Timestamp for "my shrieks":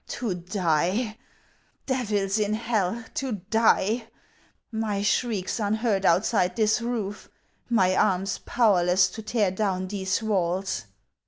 4.71-5.59